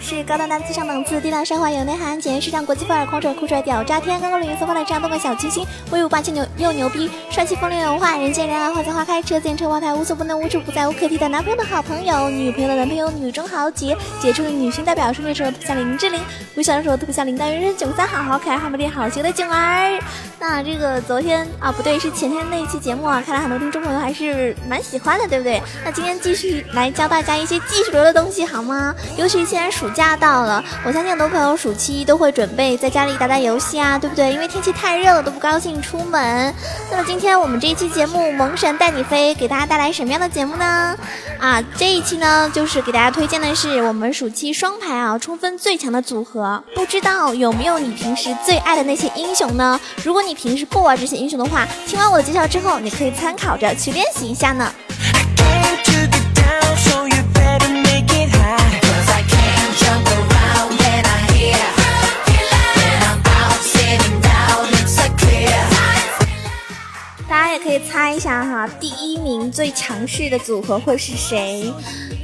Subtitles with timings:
[0.00, 16.20] 是高端大气上档次、低调奢华有内涵、简约时尚、国际范儿、狂拽酷帅屌炸天、刚刚领域色发的这样动感小清新、威武霸气牛又牛逼、帅气风流有文化、人见人爱、花见花开、车见车花开、无所不能、无处不在、无可替代、男朋友的好朋友、女朋友的男朋友、女中豪杰、杰出的女性代表、帅的时候特别像林志玲、
[16.54, 19.98] 微笑的时候特别像林黛玉、人生九三好好可爱、好美丽、好邪的囧儿。
[20.38, 25.60] 那这个昨天啊，不对，是前天那一期节目啊，看来很多听众朋友还是蛮喜欢的，对不对？
[25.84, 28.94] 那今天继续来教大家一些技术流的东西，好吗？
[29.16, 34.32] 尤其是现在暑假到了，我相信很多朋友暑期都会准备在家里打打游戏啊，对不对？
[34.32, 36.53] 因为天气太热了，都不高兴出门。
[36.90, 40.96] 那么今天我们这一期节目《萌神带你飞》给大家带来什么样的节目呢？
[41.40, 46.62] 啊，这一期呢，就是给大家推荐的是我们暑期双排啊冲分最强的组合。
[46.74, 49.78] 不知道有没有你平时最爱的那些英雄呢？
[50.02, 54.72] 如果你平时不玩这些英雄的话，听完我的介绍之后，你可以参考着去练习一下呢。
[67.74, 71.72] 以猜一下哈，第一名最强势的组合会是谁？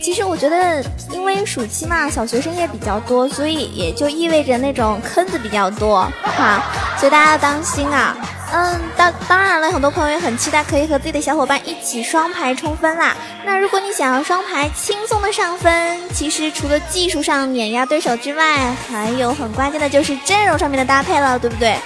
[0.01, 6.63] 其实我觉得，因为暑期嘛，小学生也比较多，所以也就意味着那种坑子比较多哈，
[6.99, 8.17] 所以大家要当心啊。
[8.53, 13.17] 嗯，当当然了，很多朋友也很期待可以和自己的小伙伴一起双排冲分啦。
[13.45, 21.77] 那如果你想要双排轻松的上分，其实除了技术上碾压对手之外，还有很关键的就是阵容上面的搭配了，对不对？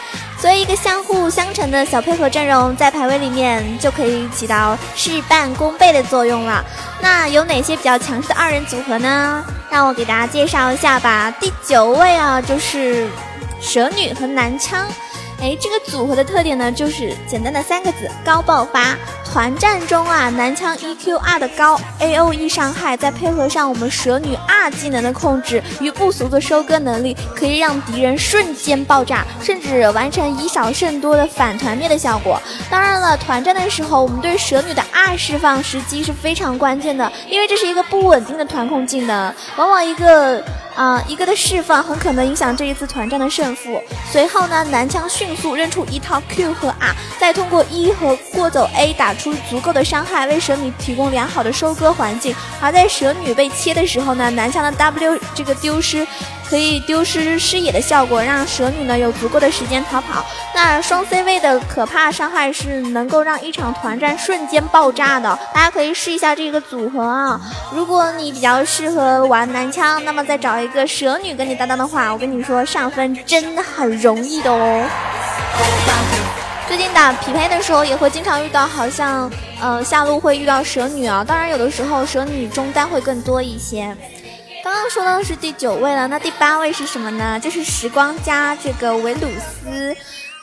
[0.45, 6.63] 所以一个相互相成的小配合阵容，在排位里面就可以起到事半功倍的作用了。
[7.01, 9.43] 那有哪些比较强势的二人组合呢？
[9.71, 11.33] 让我给大家介绍一下吧。
[11.41, 13.09] 第九位啊，就是
[13.59, 14.87] 蛇女和男枪。
[15.41, 18.97] 哎，这个组合的特点呢，就是简单的三个字：高爆发。
[19.25, 32.41] 团战中啊，男枪 EQ R 的高 AOE 伤害，再配合上我们蛇女 R 技能的控制与不俗的收割能力，可以让敌人瞬间爆炸，甚至完成以少胜多的反团灭的效果。
[32.71, 40.45] 当然了，团战的时候，我们对蛇女的 R 释放时机是非常关键的，因为这是一个不稳定的团控技能，往往一个。
[40.75, 43.83] 啊，一个的释放很可能影响这一次团战的胜负。
[44.11, 52.35] 随后呢，男枪迅速扔出一套 Q 和 R，再通过 E 和过走 A 打出足够的伤害，为蛇女提供良好的收割环境。
[52.61, 56.07] 而在蛇女被切的时候呢，男枪的 W 这个丢失。
[56.49, 60.25] 可以丢失视野的效果，让蛇女呢有足够的时间逃跑。
[60.55, 67.41] 那双 C 位的可怕伤害是能够让一场团战瞬间爆炸的，大家可以试一下这个组合啊。
[67.73, 74.89] 如果你比较适合玩男枪，那么再找一个蛇女跟你搭档的话，我跟你说上分真的很容易的哦。
[76.67, 79.31] 最近打匹配的时候也会经常遇到，好像
[79.61, 83.95] 呃下路会遇到蛇女啊，当然有的时候蛇女中单会更多一些。
[84.65, 87.39] 刚刚说到的是第九位了，那第八位是什么呢？
[87.39, 89.95] 就是时光加这个维鲁斯。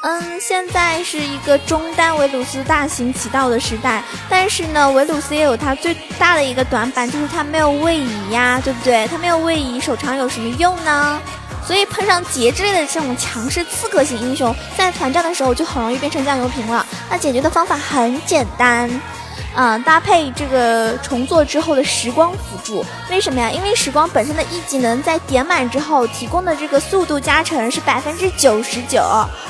[0.04, 9.08] 嗯，现在是一个中单维鲁斯大行其道的时代，但是呢，维鲁斯也有它最大的一个短板，就是它没有位移呀，对不对？
[9.08, 11.20] 它没有位移，手长有什么用呢？
[11.66, 16.86] 所以碰上劫之类的这种强势刺客型英雄，在团战的时候就很容易变成酱油瓶了。
[17.10, 18.88] 那解决的方法很简单。
[19.56, 23.52] 嗯，搭配这个重做之后的时光辅助，为什么呀？
[23.52, 29.02] 因为时光本身的 E 技能在点满之后提供的这个速度加成是百分之九十九，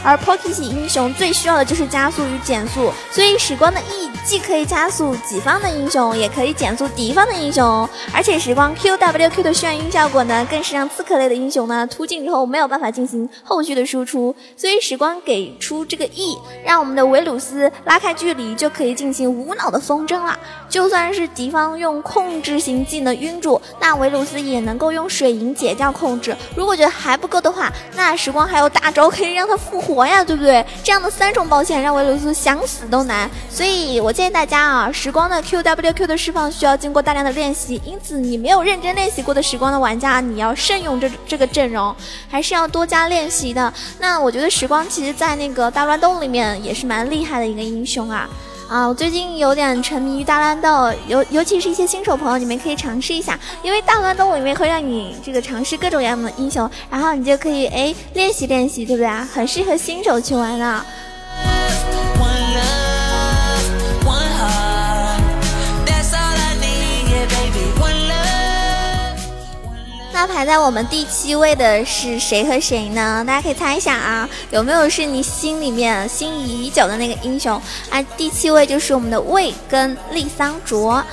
[0.03, 16.35] 而 Pocky 型英雄最需要的就是加速与减速，所以时光的 E 既可以加速己方的英雄，也可以减速敌方的英雄，而且时光 QWQ 的眩晕效果呢，更是让刺客类的英雄呢突进之后没有办法进行后续的输出，所以时光给出这个 E，
[16.65, 19.79] 让我们的维鲁斯拉开距离就可以进行无脑的。
[19.91, 20.39] 风筝了，
[20.69, 26.33] 就算是敌方用控制型技能晕住，那维鲁斯也能够用水银解掉控制。
[26.55, 30.65] 如果觉得还不够的话，那时光还有大招可以让他复活呀，对不对？
[30.81, 33.29] 这样的三重保险让维鲁斯想死都难。
[33.49, 41.93] 所以我建议大家啊，时光的 QWQ 的释放需要经过大量的练习，因此你没有认真练习过的时光的玩家，你要慎用这这个阵容，
[42.29, 43.73] 还是要多加练习的。
[43.99, 48.29] 那我觉得时光其实在那个大乱斗里面也是蛮厉害的一个英雄啊。
[48.71, 59.27] 啊，我最近有点沉迷于大乱斗，尤尤其是一些新手朋友，你们可以尝试一下，因为大乱斗里面会让你这个尝试各种各样的英雄，然后你就可以哎练习练习，对不对啊？
[59.33, 60.85] 很适合新手去玩的。
[70.27, 73.23] 排在我们第七位的是谁和谁呢？
[73.25, 77.61] 大家可以猜一下啊，有没有是你心里面心仪已久的那个英雄？
[77.89, 81.03] 啊，第七位就是我们的魏跟丽桑卓。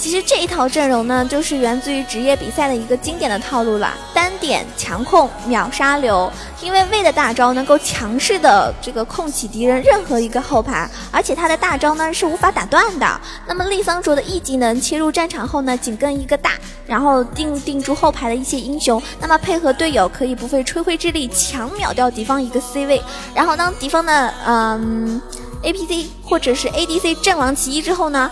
[0.00, 6.32] 其实这一套阵容呢，就是源自于职业比赛的一个经典的套路了，单点强控秒杀流。
[6.62, 13.20] 因为魏的大招能够强势的这个控起敌人任何一个后排，而且他的大招呢是无法打断的。
[13.46, 16.52] 那么丽桑卓的 E 技能切入战场后呢，紧跟一个大，
[16.86, 23.02] 然后定定住后排的一些英雄，那么配合队友可以不费吹灰之力强秒掉敌方一个 C 位。
[23.34, 25.20] 然后当敌方的嗯
[25.62, 28.30] APC 或者是 ADC 阵亡其一之后呢？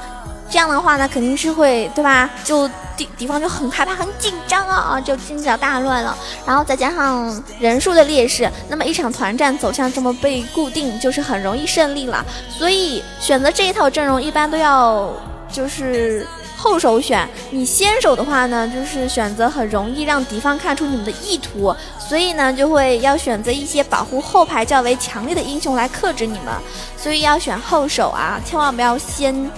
[0.51, 2.31] 这样的话呢，肯定是会对吧？
[2.43, 2.67] 就
[2.97, 6.17] 敌敌方就很害怕、很紧张啊，就阵脚大乱了。
[6.47, 12.25] 然后再加上人数的劣势，那么一场团战走向这么被固定，就是很容易胜利了。
[12.49, 15.13] 所以选择这一套阵容，一般都要
[15.53, 17.29] 就是后手选。
[17.51, 26.55] 你先手的话呢，就是选择很容易让敌方看出你们的意图，所以呢，就会要选择一些保护后排较为强烈的英雄来克制你们。
[26.97, 29.51] 所以要选后手啊，千万不要先。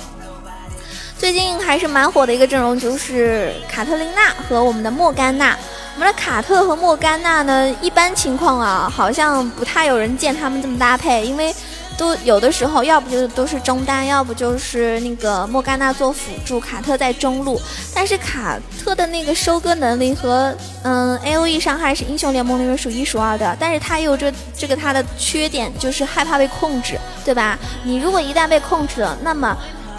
[1.21, 5.55] 最近还是蛮火的一个阵容，就是卡特琳娜和我们的莫甘娜。
[5.95, 11.55] 我们的卡特和莫甘娜呢，一般情况啊，好像不太有人见他们这么搭配，因为
[11.99, 17.61] 都有的时候，要不就是都是中单，要不就是那个莫甘娜做辅助，卡特在中路。
[17.95, 27.59] 但是卡特的那个收割能力和嗯 A O E 伤害是英雄联盟里面数一数二的，但是他也有这这个他的缺点，就是害怕被控制，对吧？
[27.85, 29.55] 你如果一旦被控制了，那么。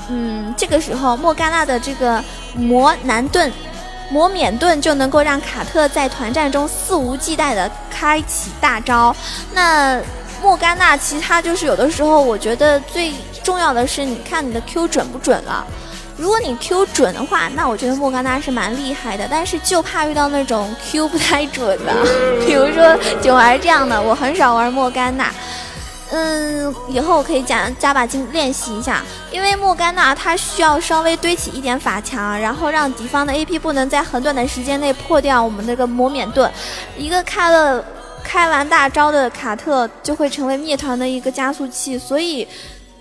[0.10, 2.24] 嗯，这个时候莫甘娜的这个
[2.56, 3.52] 魔难盾、
[4.10, 9.16] 魔免盾就能够让卡特在团战中肆无忌惮的开启大招。
[9.54, 10.02] 那
[10.42, 13.14] 莫甘娜其他就是有的时候，我觉得最
[13.44, 15.66] 重要的是，你看你的 Q 准不准了。
[16.18, 19.28] 如果你 Q 准的话，那我觉得莫甘娜是蛮厉害的。
[19.32, 21.94] 但是就怕遇到那种 Q 不太准的，
[22.46, 25.32] 比如说九儿这样的，我很少玩莫甘娜。
[26.14, 36.52] 嗯，以后我可以加加把劲练习一下，因为莫甘娜她需要稍微堆起一点法强，然后让敌方的 AP 不能在很短的时间内破掉我们那个魔免盾。
[36.98, 37.84] 一个开了
[38.24, 42.46] 开完大招的卡特就会成为灭团的一个加速器，所以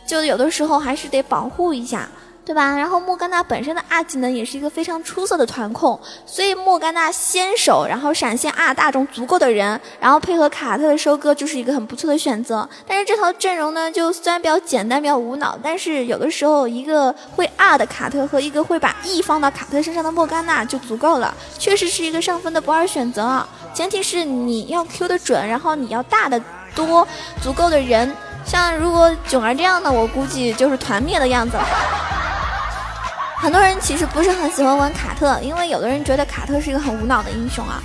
[0.07, 2.09] 就有的时候还是得保护一下。
[2.45, 2.77] 对吧？
[2.77, 12.69] 然后莫甘娜本身的二技能也是一个非常出色的团控，所以莫甘娜先手，然后闪现二大中足够的人，然后配合卡特的收割，就是一个很不错的选择。
[12.87, 23.49] 但是这套阵容呢，就虽然比较简单、比较无脑，但是有的时候一个会二的卡特和一个会把 E 放到卡特身上的莫甘娜就足够了，确实是一个上分的不二选择啊。
[23.73, 26.43] 前提是你要 Q 的准，然后你要大的
[26.75, 27.07] 多，
[27.41, 28.13] 足够的人。
[28.45, 31.57] 像如果囧儿这样的，我估计就是团灭的样子。
[33.41, 37.83] 很多人其实不是很喜欢玩卡特，因为有的人觉得卡特是一个很无脑的英雄啊。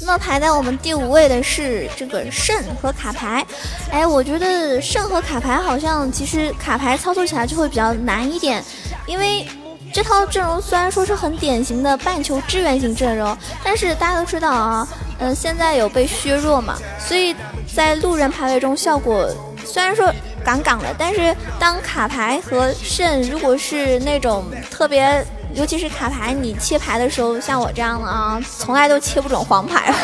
[0.00, 3.44] 那么排在我们第五位的是这个圣和卡牌，
[3.90, 8.62] 哎，我觉得圣和卡牌好像其实卡牌操作起来就会比较难一点，
[9.06, 9.48] 因为。
[9.94, 14.88] 这套阵容虽然说是很典型的半球支援型阵容，但是大家都知道啊，
[15.20, 17.32] 嗯，现在有被削弱嘛，所以
[17.72, 19.24] 在路人排位中效果
[19.64, 20.12] 虽然说
[20.44, 25.24] 杠杠的，但是当卡牌和肾如果是那种特别，
[25.54, 29.94] 尤其是卡牌你切牌的时候，像我这样的啊，从来都切不准黄牌，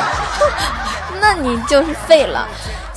[1.21, 2.47] 那你就是废了。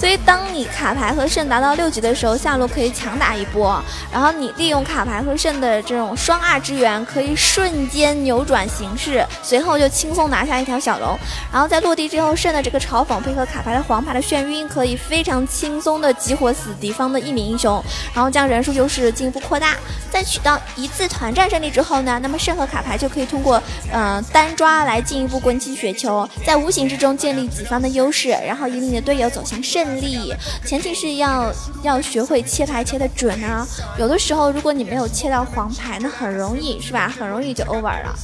[0.04, 3.82] 所以，当你卡牌和肾达到六级的时候，下路可以强打一波，
[4.12, 11.18] 然后你利用卡牌和肾的这种双 R 支援，可以瞬间扭转形势，随后就轻松拿下一条小龙。
[11.54, 17.82] 然后在落地之后，肾的这个嘲讽配合卡牌的黄牌的眩晕，可以非常轻松的激活死敌方的一名英雄，
[18.14, 19.78] 然后将人数优势进一步扩大。
[20.12, 29.93] 在取到一次团战胜利之后呢，那么肾和卡牌就可以通过嗯单抓来进一步滚起雪球，在无形之中建立己方的优势，然后引领你的队友走向胜。
[30.02, 30.34] 力，
[30.66, 33.68] 前提是要要学会切牌切的准啊！
[33.98, 37.08] 有的时候，如果你没有切到黄牌，那很容易是吧？
[37.08, 38.16] 很容易就 over 了。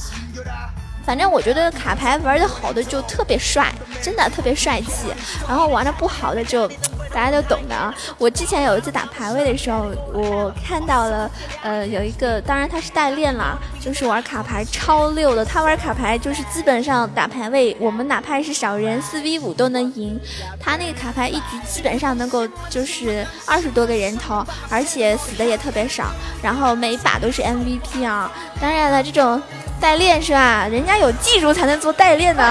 [1.04, 3.72] 反正我觉得卡牌玩的好的就特别帅，
[4.02, 5.08] 真的特别帅气。
[5.48, 6.70] 然后玩的不好的就。
[7.12, 7.92] 大家都懂的啊！
[8.18, 11.30] 我之前有一次打排位的时候，我看到了，
[11.62, 15.44] 呃，有一个，当然他是代练啦，就是玩卡牌超溜的。
[15.44, 20.18] 他玩卡牌就是基本上打排位，我们哪怕是少人四 v 五都能赢。
[20.60, 26.12] 他那个卡牌一局基本上能够就是二十多个人头，而且死的也特别少，
[26.42, 28.30] 然后每一把都是 MVP 啊！
[28.60, 29.40] 当然了，这种。
[29.80, 30.66] 代练是吧？
[30.70, 32.42] 人家有技术才能做代练的。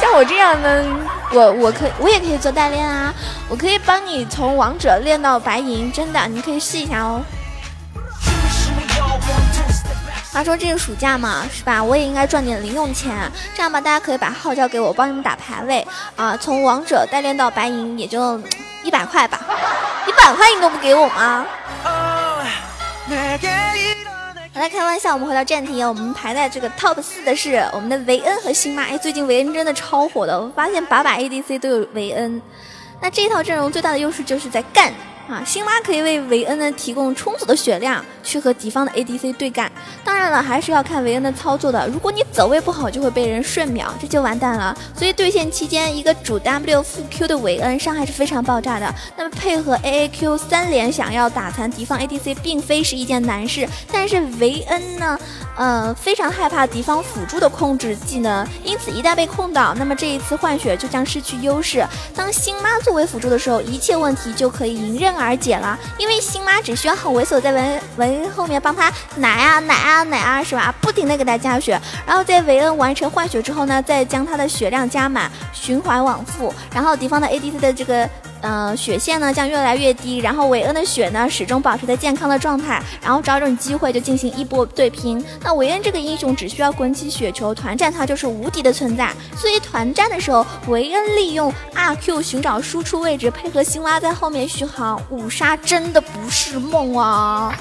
[0.00, 0.84] 像我这样的，
[1.32, 3.12] 我我可我也可以做代练啊！
[3.48, 7.22] 我可以帮你从王者练到白银，真的，你可以试一下哦。
[10.32, 11.82] 话说这个暑假嘛，是吧？
[11.82, 16.36] 我也应该赚点零用钱，这样吧，大家可以把号交给我，帮你们打排位啊。
[16.36, 18.40] 从王者代练到白银，也就
[18.82, 19.40] 一百块吧，
[20.06, 21.44] 一百块你都不给我吗？
[24.54, 28.82] 好了，开玩笑，我们回到正题，我们排在这个 top 四的是我们的维恩和辛巴。
[28.82, 32.40] 哎，最近维恩真的超火的，我发现把把 ADC 都有维恩。
[33.00, 34.92] 那这套阵容最大的优势就是在干。
[35.28, 39.70] 啊，辛巴可以为维恩呢提供充足的血量，去和敌方的 ADC 对干。
[40.02, 41.86] 当然了，还是要看维恩的操作的。
[41.88, 44.74] 如果你走位不好，就会被人瞬秒，这就完蛋了。
[44.96, 48.94] 所以对线期间，一个主 W 副 Q 的维恩伤害是非常爆炸的。
[49.18, 53.68] 那么配合 AAQ 三连，想要打残敌方 ADC，并非是一件难事。
[53.92, 55.18] 但是维恩呢，
[55.58, 61.84] 呃，非常害怕敌方辅助的控制技能，因此一旦被控到，那么这一次换血就将失去优势。
[62.14, 65.18] 当辛巴作为辅助的时候，一切问题就可以迎刃。
[65.18, 70.72] 而解了，因为星妈只需要很猥琐，在维维恩后面帮他奶啊奶啊奶啊，是吧？
[70.80, 78.08] 不停的给他加血，然后在维恩完成换血之后呢，再将他的血量加满，循环往复，然后敌方的 ADC 的这个。
[78.40, 85.24] 呃，血线呢将越来越低，然后韦恩的血呢始终保持在健康的状态，然后找准机会就进行一波对拼。
[85.42, 89.10] 那韦恩这个英雄只需要滚起雪球，团战他就是无敌的存在。
[89.36, 97.52] 所以团战的时候，韦恩利用 R Q 寻找输出位置，配合辛巴在后面续航，五杀真的不是梦啊！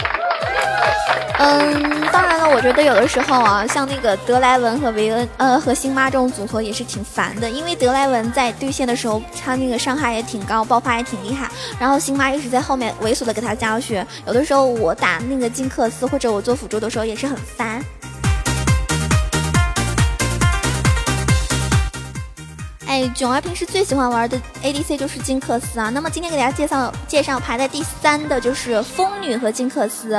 [1.40, 17.84] 嗯，当然了，我觉得有的时候啊，像那个德莱文和维恩，呃，和辛巴这种组合也是挺烦的，因为德莱文在对线的时候，他那个伤害也挺高，爆发也挺厉害，然后辛巴一直在后面猥琐的给他加血，有的时候我打那个金克斯或者我做辅助的时候也是很烦。
[22.86, 30.14] 哎，囧儿平时最喜欢玩的 ADC 就是金克斯啊，那么今天给大家介绍介绍排在第三的就是风女和金克斯。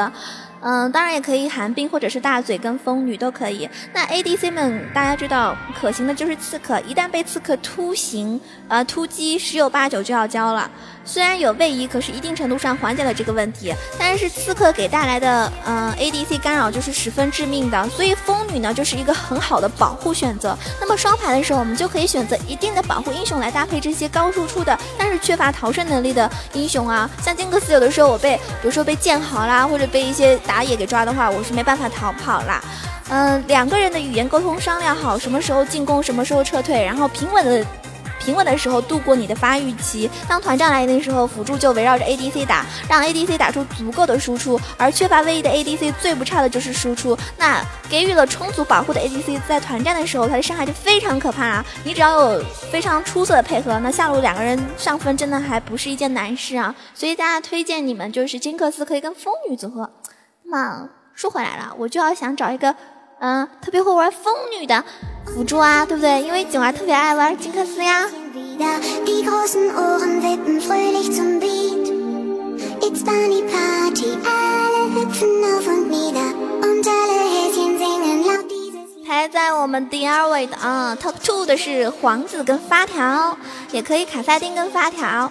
[0.61, 3.69] 嗯，当然也可以寒冰或者是大嘴跟风女都可以。
[3.93, 10.71] 那 ADC 们大家知道可行的就是刺客，一旦被刺客突袭，呃突击十有八九就要交了。
[11.05, 13.75] 虽然有位移，可是一定程度上缓解了这个问题。
[13.99, 20.57] 但是刺客给带来的呃 ADC 干扰就是十分致命的，所以风女呢就是一个很好的保护选择。
[20.79, 27.09] 那么双排的时候，我们就可以选择一定的保护英雄来搭配这些高输出的，但是缺乏逃生能力的英雄啊。
[27.23, 32.61] 像金克斯，有的时候我被比如说被剑豪啦，或者被一些打野给抓的话，我是没办法逃跑啦。
[33.11, 37.65] 嗯，两个人的语言沟通商量好，什么时候进攻，什么时候撤退，然后平稳的。
[38.21, 44.61] 平稳的时候度过你的发育期，当团战来临的时候，辅助就围绕着 ADC 打，让 ADC 打出足够的输出。
[44.77, 47.17] 而缺乏位移的 ADC 最不差的就是输出。
[47.39, 51.65] 那给予了充足保护的 ADC，在团战的时候，它的伤害就非常可怕啊！
[51.85, 56.75] 你只要有非常出色的配合，那下路两个人上分真的还不是一件难事啊！
[56.95, 59.89] 所以大家推荐你们就是金克斯可以跟风女组合。
[60.49, 62.75] 嘛说回来了，我就要想找一个。
[63.21, 64.85] 嗯，特别会玩风女的
[65.27, 66.23] 辅助啊，对不对？
[66.23, 68.09] 因为景儿特别爱玩金克斯呀。
[79.05, 83.37] 排在我们第二位的啊，Top Two 的是皇子跟发条，
[83.73, 85.29] 也可以卡萨丁跟发条。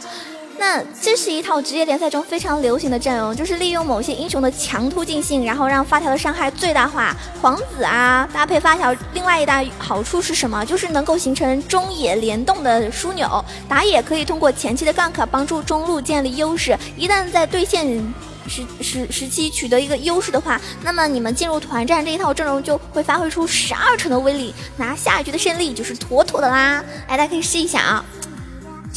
[0.59, 7.15] 那这是一套职业联赛中非常流行的阵容，就是利用某些英雄的强突进性，然后让发条的伤害最大化。
[7.41, 10.65] 皇子啊，搭配发条，另外一大好处是什么？
[10.65, 13.43] 就是能够形成中野联动的枢纽。
[13.69, 17.85] 打野可以通过前期的 gank 帮助中路建立优势，一旦在对线
[18.47, 26.83] 时时时期取得一个优势的话，那么你们进入团战这一套阵容就会发挥出十二成的威力，拿下一局的胜利就是妥妥的啦！
[27.07, 28.03] 哎，大家可以试一下啊。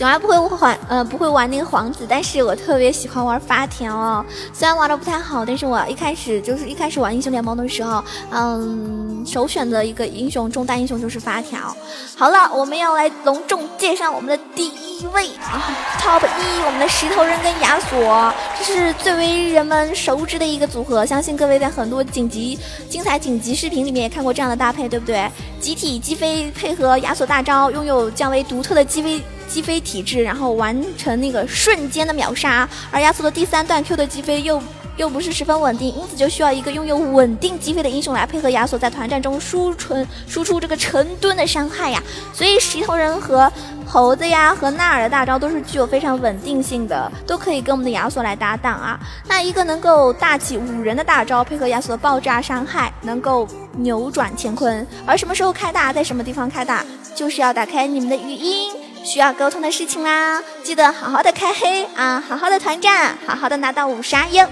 [0.01, 4.25] 囧儿不会玩，呃，不会玩那个皇子，但是我特别喜欢玩发条哦。
[4.51, 11.77] 虽然玩的不太好，但是我一开始就是一开始玩英雄联盟的时候，嗯，首选的一个英雄中单英雄就是发条。
[12.17, 25.31] 好了，我们要来隆重介绍我们的第一位啊，Top 一，我们的石头人跟亚索，这是最为人们熟知的一个组合，相信各位在很多紧急、精彩紧急视频里面也看过这样的搭配，对不对？
[25.61, 29.23] 集体击飞配合亚索大招，拥有较为独特的击飞。
[29.51, 34.63] 击飞体质，然后完成那个瞬间的秒杀，而亚索的第三段 Q 的击飞又
[34.97, 42.01] 又不是十分稳定，因此就需要一个拥有稳定击飞的英雄来配合亚索在团战中输出输出这个成吨的伤害呀。
[42.33, 43.51] 所以石头人和
[43.87, 49.01] 猴子呀和纳尔的大招都是具有非常稳定性的，都可以跟我们的亚索来搭档啊。
[49.27, 54.87] 那一个能够大起五人的大招，配合亚索的爆炸伤害，能够扭转乾坤。
[55.05, 56.85] 而什么时候开大，在什么地方开大，
[57.17, 58.71] 就是要打开你们的语音。
[59.03, 64.47] 需要沟通的事情啦，记得好好的开黑啊，好好的团战，好好的拿到五杀哟！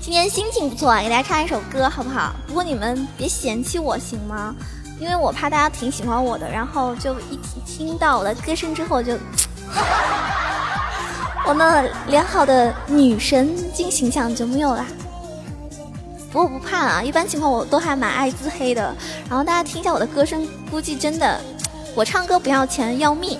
[0.00, 2.34] 今天心情不错，给大家唱一首歌好不好？
[2.46, 4.54] 不过你们别嫌弃我行吗？
[5.00, 9.16] 因为我怕大家挺喜欢我的，然后就一听到我的歌声之后，就
[11.46, 14.84] 我那良好的女神经形象就没有了。
[16.30, 18.94] 不过不怕啊，一般情况我都还蛮爱自黑的。
[19.28, 21.40] 然后大家听一下我的歌声，估计真的，
[21.94, 23.38] 我唱歌不要钱，要命。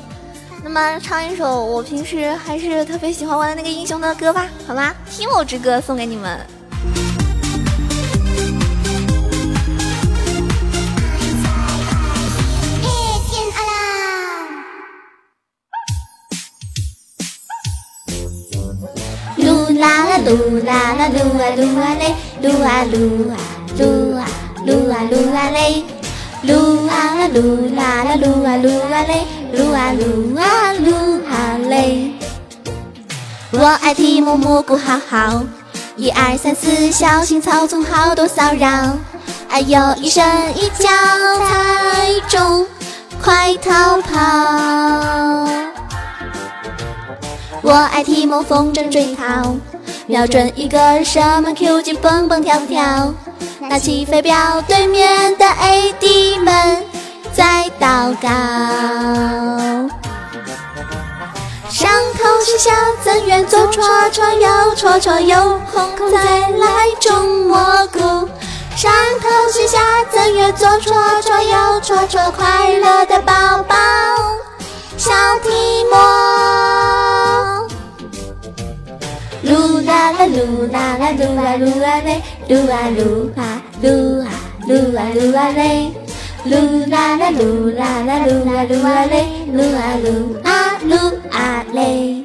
[0.64, 4.94] 那么唱一首我平时还是特别喜欢玩的那个英雄的歌吧，好吗？
[5.16, 6.57] 《听我之歌》送给你们。
[20.24, 22.94] 噜啦啦噜啦噜啊噜啊嘞，噜啊噜
[23.30, 23.36] 啊
[23.78, 23.80] 噜
[24.16, 24.26] 啊
[24.66, 25.84] 噜啊噜啊嘞，
[26.44, 30.86] 噜啊啦噜啦啦噜啊噜啊嘞，噜啊噜啊噜
[31.26, 32.12] 啊嘞。
[33.50, 35.42] 我爱提莫蘑菇好好，
[35.96, 38.98] 一二三四小心草丛好多骚扰，
[39.48, 40.22] 哎呦一声
[40.54, 40.88] 一脚
[41.48, 42.66] 踩中，
[43.22, 45.48] 快逃跑。
[47.62, 49.56] 我爱提莫风筝追逃，
[50.08, 53.12] 瞄准一个什么 Q 键蹦蹦跳跳，
[53.60, 56.82] 拿起飞镖对面的 AD 们
[57.34, 58.28] 在祷告。
[61.68, 62.70] 上头是下
[63.04, 67.58] 怎远左戳戳右戳戳，有空再来种蘑
[67.92, 68.00] 菇。
[68.74, 69.78] 上头是下
[70.10, 73.76] 怎远左戳戳右戳戳，快乐的宝宝
[74.96, 75.12] 小
[75.42, 75.50] 提
[75.92, 76.67] 莫。
[79.48, 84.28] 噜啦啦噜啦啦噜啦噜啦嘞，噜啊噜啊噜啊
[84.68, 85.90] 噜啊噜啊嘞，
[86.44, 90.06] 噜啦啦噜啦啦噜啦噜啊嘞，噜啊噜
[90.44, 90.92] 啊噜
[91.30, 92.17] 啊嘞。